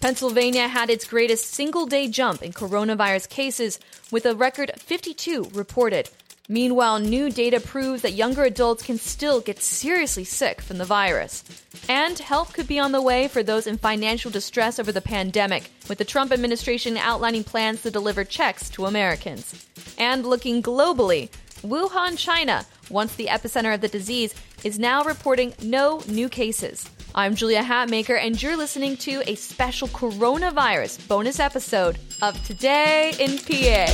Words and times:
Pennsylvania 0.00 0.68
had 0.68 0.90
its 0.90 1.08
greatest 1.08 1.46
single 1.46 1.84
day 1.84 2.06
jump 2.06 2.42
in 2.42 2.52
coronavirus 2.52 3.28
cases, 3.28 3.80
with 4.12 4.26
a 4.26 4.34
record 4.34 4.70
52 4.76 5.50
reported. 5.52 6.08
Meanwhile, 6.48 7.00
new 7.00 7.30
data 7.30 7.58
proves 7.58 8.02
that 8.02 8.12
younger 8.12 8.44
adults 8.44 8.84
can 8.84 8.96
still 8.96 9.40
get 9.40 9.60
seriously 9.60 10.22
sick 10.22 10.62
from 10.62 10.78
the 10.78 10.84
virus. 10.84 11.42
And 11.88 12.16
help 12.18 12.52
could 12.52 12.68
be 12.68 12.78
on 12.78 12.92
the 12.92 13.02
way 13.02 13.26
for 13.26 13.42
those 13.42 13.66
in 13.66 13.76
financial 13.76 14.30
distress 14.30 14.78
over 14.78 14.92
the 14.92 15.00
pandemic, 15.00 15.70
with 15.88 15.98
the 15.98 16.04
Trump 16.04 16.32
administration 16.32 16.96
outlining 16.96 17.42
plans 17.42 17.82
to 17.82 17.90
deliver 17.90 18.24
checks 18.24 18.70
to 18.70 18.86
Americans. 18.86 19.66
And 19.98 20.24
looking 20.24 20.62
globally, 20.62 21.28
Wuhan, 21.62 22.16
China, 22.16 22.64
once 22.88 23.16
the 23.16 23.26
epicenter 23.26 23.74
of 23.74 23.80
the 23.80 23.88
disease, 23.88 24.32
is 24.62 24.78
now 24.78 25.02
reporting 25.02 25.54
no 25.60 26.02
new 26.06 26.28
cases. 26.28 26.88
I'm 27.14 27.34
Julia 27.34 27.62
Hatmaker, 27.62 28.18
and 28.20 28.40
you're 28.40 28.56
listening 28.56 28.96
to 28.98 29.22
a 29.26 29.34
special 29.34 29.88
coronavirus 29.88 31.08
bonus 31.08 31.40
episode 31.40 31.98
of 32.20 32.40
Today 32.44 33.14
in 33.18 33.38
PA. 33.38 33.86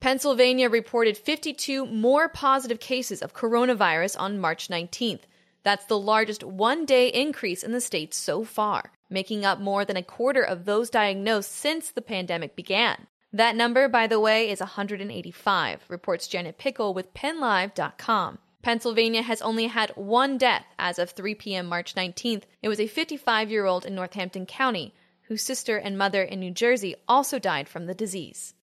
Pennsylvania 0.00 0.70
reported 0.70 1.18
52 1.18 1.84
more 1.86 2.28
positive 2.28 2.80
cases 2.80 3.20
of 3.20 3.34
coronavirus 3.34 4.18
on 4.18 4.40
March 4.40 4.68
19th. 4.68 5.20
That's 5.62 5.84
the 5.84 5.98
largest 5.98 6.42
one 6.42 6.86
day 6.86 7.08
increase 7.08 7.62
in 7.62 7.72
the 7.72 7.80
state 7.80 8.14
so 8.14 8.44
far, 8.44 8.92
making 9.10 9.44
up 9.44 9.60
more 9.60 9.84
than 9.84 9.98
a 9.98 10.02
quarter 10.02 10.42
of 10.42 10.64
those 10.64 10.88
diagnosed 10.90 11.52
since 11.52 11.90
the 11.90 12.02
pandemic 12.02 12.56
began. 12.56 13.06
That 13.30 13.56
number, 13.56 13.88
by 13.88 14.06
the 14.06 14.18
way, 14.18 14.50
is 14.50 14.60
185, 14.60 15.84
reports 15.88 16.26
Janet 16.26 16.58
Pickle 16.58 16.94
with 16.94 17.14
PennLive.com. 17.14 18.38
Pennsylvania 18.62 19.22
has 19.22 19.42
only 19.42 19.66
had 19.66 19.90
one 19.96 20.38
death 20.38 20.64
as 20.78 20.98
of 20.98 21.10
3 21.10 21.34
p.m. 21.34 21.66
March 21.66 21.94
19th. 21.94 22.44
It 22.62 22.68
was 22.68 22.78
a 22.78 22.86
55 22.86 23.50
year 23.50 23.66
old 23.66 23.84
in 23.84 23.94
Northampton 23.94 24.46
County, 24.46 24.94
whose 25.22 25.42
sister 25.42 25.76
and 25.76 25.98
mother 25.98 26.22
in 26.22 26.38
New 26.38 26.52
Jersey 26.52 26.94
also 27.08 27.38
died 27.38 27.68
from 27.68 27.86
the 27.86 27.94
disease. 27.94 28.54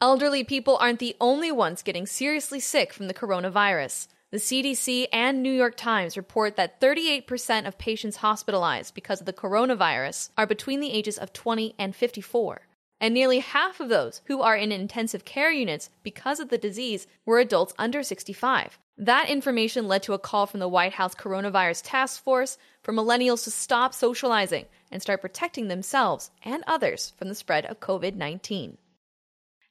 Elderly 0.00 0.42
people 0.42 0.76
aren't 0.78 0.98
the 0.98 1.16
only 1.20 1.52
ones 1.52 1.82
getting 1.82 2.04
seriously 2.04 2.60
sick 2.60 2.92
from 2.92 3.06
the 3.06 3.14
coronavirus. 3.14 4.08
The 4.32 4.38
CDC 4.38 5.06
and 5.12 5.42
New 5.42 5.52
York 5.52 5.76
Times 5.76 6.16
report 6.16 6.56
that 6.56 6.80
38% 6.80 7.68
of 7.68 7.78
patients 7.78 8.16
hospitalized 8.16 8.92
because 8.92 9.20
of 9.20 9.26
the 9.26 9.32
coronavirus 9.32 10.30
are 10.36 10.46
between 10.46 10.80
the 10.80 10.92
ages 10.92 11.16
of 11.16 11.32
20 11.32 11.76
and 11.78 11.94
54. 11.94 12.62
And 13.04 13.12
nearly 13.12 13.40
half 13.40 13.80
of 13.80 13.90
those 13.90 14.22
who 14.28 14.40
are 14.40 14.56
in 14.56 14.72
intensive 14.72 15.26
care 15.26 15.52
units 15.52 15.90
because 16.02 16.40
of 16.40 16.48
the 16.48 16.56
disease 16.56 17.06
were 17.26 17.38
adults 17.38 17.74
under 17.78 18.02
65. 18.02 18.78
That 18.96 19.28
information 19.28 19.86
led 19.86 20.02
to 20.04 20.14
a 20.14 20.18
call 20.18 20.46
from 20.46 20.60
the 20.60 20.68
White 20.68 20.94
House 20.94 21.14
Coronavirus 21.14 21.82
Task 21.84 22.24
Force 22.24 22.56
for 22.82 22.94
millennials 22.94 23.44
to 23.44 23.50
stop 23.50 23.92
socializing 23.92 24.64
and 24.90 25.02
start 25.02 25.20
protecting 25.20 25.68
themselves 25.68 26.30
and 26.42 26.64
others 26.66 27.12
from 27.18 27.28
the 27.28 27.34
spread 27.34 27.66
of 27.66 27.78
COVID 27.78 28.14
19. 28.14 28.78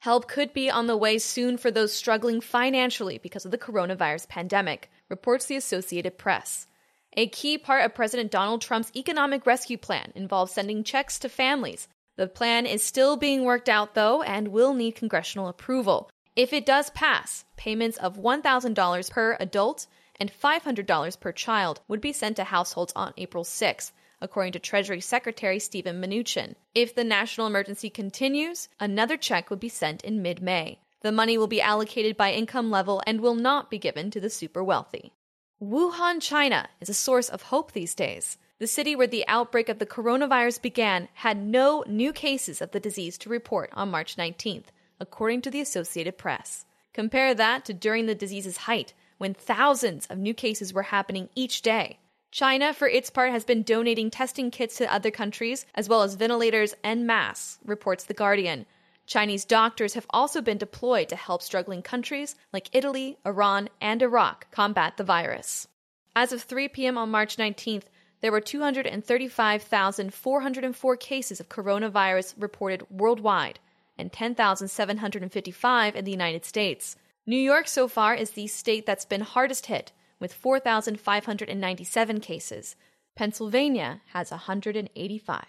Help 0.01 0.27
could 0.27 0.53
be 0.53 0.69
on 0.69 0.85
the 0.85 0.95
way 0.95 1.17
soon 1.17 1.57
for 1.57 1.71
those 1.71 1.91
struggling 1.91 2.39
financially 2.39 3.17
because 3.17 3.45
of 3.45 3.51
the 3.51 3.57
coronavirus 3.57 4.29
pandemic, 4.29 4.91
reports 5.09 5.47
the 5.47 5.55
Associated 5.55 6.19
Press. 6.19 6.67
A 7.15 7.27
key 7.29 7.57
part 7.57 7.83
of 7.83 7.95
President 7.95 8.29
Donald 8.29 8.61
Trump's 8.61 8.91
economic 8.95 9.47
rescue 9.47 9.77
plan 9.79 10.11
involves 10.13 10.51
sending 10.51 10.83
checks 10.83 11.17
to 11.17 11.29
families. 11.29 11.87
The 12.15 12.27
plan 12.27 12.65
is 12.65 12.83
still 12.83 13.17
being 13.17 13.43
worked 13.43 13.69
out, 13.69 13.95
though, 13.95 14.21
and 14.21 14.49
will 14.49 14.73
need 14.73 14.95
congressional 14.95 15.47
approval. 15.47 16.09
If 16.35 16.53
it 16.53 16.65
does 16.65 16.89
pass, 16.91 17.45
payments 17.57 17.97
of 17.97 18.17
$1,000 18.17 19.09
per 19.11 19.37
adult 19.39 19.87
and 20.19 20.31
$500 20.31 21.19
per 21.19 21.31
child 21.31 21.81
would 21.87 22.01
be 22.01 22.13
sent 22.13 22.35
to 22.37 22.43
households 22.43 22.93
on 22.95 23.13
April 23.17 23.43
6th, 23.43 23.91
according 24.21 24.53
to 24.53 24.59
Treasury 24.59 25.01
Secretary 25.01 25.59
Steven 25.59 26.01
Mnuchin. 26.01 26.55
If 26.73 26.95
the 26.95 27.03
national 27.03 27.47
emergency 27.47 27.89
continues, 27.89 28.69
another 28.79 29.17
check 29.17 29.49
would 29.49 29.59
be 29.59 29.69
sent 29.69 30.03
in 30.03 30.21
mid 30.21 30.41
May. 30.41 30.79
The 31.01 31.11
money 31.11 31.37
will 31.37 31.47
be 31.47 31.61
allocated 31.61 32.15
by 32.15 32.31
income 32.31 32.71
level 32.71 33.03
and 33.05 33.19
will 33.19 33.35
not 33.35 33.69
be 33.69 33.77
given 33.77 34.09
to 34.11 34.21
the 34.21 34.29
super 34.29 34.63
wealthy. 34.63 35.13
Wuhan, 35.61 36.21
China 36.21 36.69
is 36.79 36.89
a 36.89 36.93
source 36.93 37.29
of 37.29 37.43
hope 37.43 37.73
these 37.73 37.93
days. 37.93 38.37
The 38.63 38.67
city 38.67 38.95
where 38.95 39.07
the 39.07 39.27
outbreak 39.27 39.67
of 39.67 39.79
the 39.79 39.85
coronavirus 39.85 40.61
began 40.61 41.09
had 41.15 41.35
no 41.35 41.83
new 41.85 42.13
cases 42.13 42.61
of 42.61 42.71
the 42.71 42.79
disease 42.79 43.17
to 43.17 43.29
report 43.29 43.69
on 43.73 43.91
March 43.91 44.15
19th 44.15 44.67
according 45.01 45.41
to 45.41 45.51
the 45.51 45.59
Associated 45.59 46.17
Press. 46.17 46.63
Compare 46.93 47.33
that 47.33 47.65
to 47.65 47.73
during 47.73 48.05
the 48.05 48.15
disease's 48.15 48.55
height, 48.55 48.93
when 49.17 49.33
thousands 49.33 50.05
of 50.05 50.17
new 50.17 50.33
cases 50.33 50.73
were 50.73 50.83
happening 50.83 51.27
each 51.35 51.61
day. 51.61 51.99
China, 52.31 52.73
for 52.73 52.87
its 52.87 53.09
part, 53.09 53.31
has 53.31 53.43
been 53.43 53.63
donating 53.63 54.09
testing 54.09 54.49
kits 54.49 54.77
to 54.77 54.89
other 54.93 55.11
countries, 55.11 55.65
as 55.75 55.89
well 55.89 56.01
as 56.01 56.15
ventilators 56.15 56.73
and 56.85 57.05
masks, 57.05 57.59
reports 57.65 58.05
The 58.05 58.13
Guardian. 58.13 58.65
Chinese 59.05 59.43
doctors 59.43 59.95
have 59.95 60.07
also 60.11 60.39
been 60.41 60.57
deployed 60.57 61.09
to 61.09 61.17
help 61.17 61.41
struggling 61.41 61.81
countries 61.81 62.37
like 62.53 62.69
Italy, 62.71 63.17
Iran, 63.25 63.67
and 63.81 64.01
Iraq 64.01 64.49
combat 64.51 64.95
the 64.95 65.03
virus. 65.03 65.67
As 66.15 66.31
of 66.31 66.43
3 66.43 66.69
p.m. 66.69 66.97
on 66.97 67.11
March 67.11 67.35
19th, 67.35 67.87
there 68.23 68.31
were 68.31 68.39
235,404 68.39 70.95
cases 70.95 71.39
of 71.41 71.49
coronavirus 71.49 72.35
reported 72.39 72.89
worldwide, 72.89 73.59
and 73.97 74.13
10,755 74.13 75.95
in 75.97 76.05
the 76.05 76.11
United 76.11 76.45
States. 76.45 76.95
New 77.25 77.35
York 77.35 77.67
so 77.67 77.89
far 77.89 78.15
is 78.15 78.29
the 78.31 78.47
state 78.47 78.85
that's 78.85 79.03
been 79.03 79.19
hardest 79.19 79.65
hit, 79.65 79.91
with 80.21 80.33
4,597 80.33 82.21
cases. 82.21 82.77
Pennsylvania 83.13 83.99
has 84.13 84.31
185. 84.31 85.43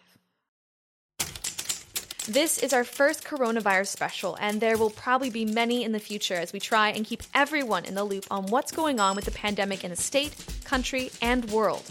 This 2.26 2.58
is 2.58 2.72
our 2.72 2.82
first 2.82 3.22
coronavirus 3.22 3.86
special, 3.86 4.36
and 4.40 4.60
there 4.60 4.76
will 4.76 4.90
probably 4.90 5.30
be 5.30 5.44
many 5.44 5.84
in 5.84 5.92
the 5.92 6.00
future 6.00 6.34
as 6.34 6.52
we 6.52 6.58
try 6.58 6.88
and 6.88 7.06
keep 7.06 7.22
everyone 7.34 7.84
in 7.84 7.94
the 7.94 8.02
loop 8.02 8.26
on 8.32 8.46
what's 8.46 8.72
going 8.72 8.98
on 8.98 9.14
with 9.14 9.26
the 9.26 9.30
pandemic 9.30 9.84
in 9.84 9.90
the 9.90 9.96
state, 9.96 10.34
country, 10.64 11.12
and 11.22 11.48
world. 11.52 11.84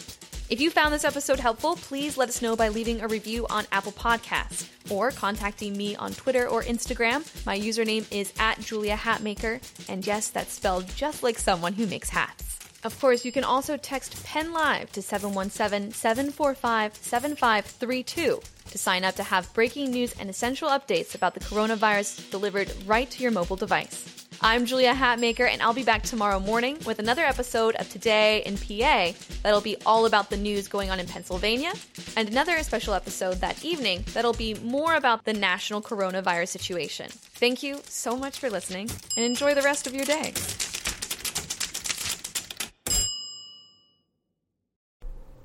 If 0.54 0.62
you 0.62 0.70
found 0.70 0.94
this 0.94 1.04
episode 1.04 1.40
helpful, 1.40 1.78
please 1.78 2.16
let 2.16 2.30
us 2.30 2.40
know 2.40 2.56
by 2.56 2.68
leaving 2.68 3.02
a 3.02 3.08
review 3.08 3.48
on 3.50 3.66
Apple 3.72 3.92
Podcasts 3.92 4.70
or 4.88 5.10
contacting 5.10 5.76
me 5.76 5.96
on 5.96 6.14
Twitter 6.14 6.48
or 6.48 6.62
Instagram. 6.62 7.26
My 7.44 7.60
username 7.60 8.06
is 8.12 8.32
at 8.38 8.60
Julia 8.60 8.96
Hatmaker, 8.96 9.60
and 9.90 10.06
yes, 10.06 10.28
that's 10.28 10.54
spelled 10.54 10.88
just 10.96 11.24
like 11.24 11.40
someone 11.40 11.74
who 11.74 11.88
makes 11.88 12.10
hats. 12.10 12.60
Of 12.84 13.00
course, 13.02 13.26
you 13.26 13.32
can 13.32 13.44
also 13.44 13.78
text 13.78 14.24
Penn 14.26 14.54
Live 14.54 14.92
to 14.92 15.02
717 15.02 15.92
745 15.92 16.98
7532 16.98 18.40
to 18.70 18.78
sign 18.78 19.04
up 19.04 19.16
to 19.16 19.24
have 19.24 19.52
breaking 19.56 19.90
news 19.90 20.14
and 20.20 20.30
essential 20.30 20.70
updates 20.70 21.16
about 21.16 21.34
the 21.34 21.40
coronavirus 21.40 22.30
delivered 22.30 22.72
right 22.86 23.10
to 23.10 23.24
your 23.24 23.32
mobile 23.32 23.56
device. 23.56 24.23
I'm 24.46 24.66
Julia 24.66 24.94
Hatmaker, 24.94 25.48
and 25.50 25.62
I'll 25.62 25.74
be 25.74 25.86
back 25.86 26.04
tomorrow 26.04 26.38
morning 26.38 26.78
with 26.86 27.00
another 27.00 27.22
episode 27.24 27.76
of 27.76 27.90
Today 27.90 28.44
in 28.46 28.58
PA 28.58 29.14
that'll 29.42 29.62
be 29.62 29.78
all 29.86 30.06
about 30.06 30.30
the 30.30 30.36
news 30.36 30.68
going 30.68 30.92
on 30.92 31.00
in 31.00 31.08
Pennsylvania, 31.08 31.72
and 32.18 32.28
another 32.28 32.62
special 32.64 32.94
episode 32.94 33.36
that 33.36 33.64
evening 33.64 34.04
that'll 34.14 34.34
be 34.34 34.54
more 34.56 34.96
about 34.96 35.24
the 35.24 35.32
national 35.32 35.82
coronavirus 35.82 36.50
situation. 36.50 37.08
Thank 37.10 37.64
you 37.64 37.80
so 37.86 38.18
much 38.18 38.38
for 38.38 38.50
listening, 38.50 38.90
and 39.16 39.24
enjoy 39.26 39.54
the 39.56 39.62
rest 39.62 39.88
of 39.88 39.96
your 39.96 40.04
day. 40.04 40.34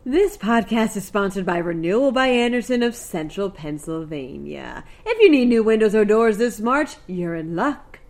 This 0.05 0.37
podcast 0.37 0.97
is 0.97 1.05
sponsored 1.05 1.47
by 1.47 1.59
Renewal 1.59 2.11
by 2.11 2.27
Andersen 2.27 2.83
of 2.83 2.97
Central 2.97 3.49
Pennsylvania. 3.49 4.83
If 5.07 5.21
you 5.21 5.31
need 5.31 5.47
new 5.47 5.63
windows 5.63 5.95
or 5.95 6.05
doors 6.05 6.39
this 6.39 6.59
March, 6.59 6.97
you're 7.07 7.37
in 7.37 7.55
luck. 7.55 7.88